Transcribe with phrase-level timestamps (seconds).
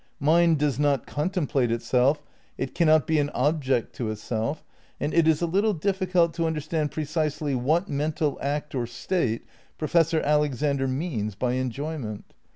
[0.19, 2.23] Mind does not contemplate itself,
[2.57, 4.63] it cannot be an object to itself;
[4.99, 9.45] and it is a little difficult to understand precisely what mental act or state
[9.77, 12.23] Professor Alexander means by "en joyment."